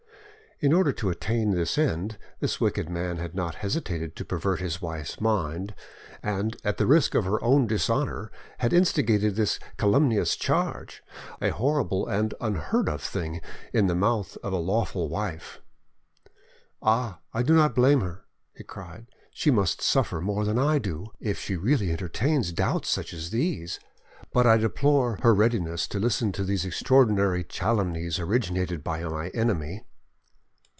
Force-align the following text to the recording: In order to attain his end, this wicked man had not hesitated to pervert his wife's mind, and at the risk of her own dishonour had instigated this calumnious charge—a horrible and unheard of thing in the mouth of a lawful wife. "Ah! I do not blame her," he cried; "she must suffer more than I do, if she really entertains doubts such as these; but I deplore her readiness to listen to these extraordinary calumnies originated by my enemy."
In 0.63 0.73
order 0.73 0.91
to 0.91 1.09
attain 1.09 1.53
his 1.53 1.75
end, 1.75 2.19
this 2.39 2.61
wicked 2.61 2.87
man 2.87 3.17
had 3.17 3.33
not 3.33 3.55
hesitated 3.65 4.15
to 4.15 4.23
pervert 4.23 4.59
his 4.59 4.79
wife's 4.79 5.19
mind, 5.19 5.73
and 6.21 6.55
at 6.63 6.77
the 6.77 6.85
risk 6.85 7.15
of 7.15 7.25
her 7.25 7.43
own 7.43 7.65
dishonour 7.65 8.31
had 8.59 8.71
instigated 8.71 9.33
this 9.35 9.57
calumnious 9.79 10.35
charge—a 10.35 11.49
horrible 11.49 12.05
and 12.05 12.35
unheard 12.39 12.87
of 12.89 13.01
thing 13.01 13.41
in 13.73 13.87
the 13.87 13.95
mouth 13.95 14.37
of 14.43 14.53
a 14.53 14.57
lawful 14.57 15.09
wife. 15.09 15.61
"Ah! 16.83 17.21
I 17.33 17.41
do 17.41 17.55
not 17.55 17.73
blame 17.73 18.01
her," 18.01 18.25
he 18.55 18.63
cried; 18.63 19.07
"she 19.31 19.49
must 19.49 19.81
suffer 19.81 20.21
more 20.21 20.45
than 20.45 20.59
I 20.59 20.77
do, 20.77 21.07
if 21.19 21.39
she 21.39 21.55
really 21.57 21.89
entertains 21.91 22.51
doubts 22.51 22.87
such 22.87 23.15
as 23.15 23.31
these; 23.31 23.79
but 24.31 24.45
I 24.45 24.57
deplore 24.57 25.17
her 25.23 25.33
readiness 25.33 25.87
to 25.87 25.97
listen 25.97 26.31
to 26.33 26.43
these 26.43 26.65
extraordinary 26.65 27.43
calumnies 27.43 28.19
originated 28.19 28.83
by 28.83 29.03
my 29.03 29.29
enemy." 29.29 29.85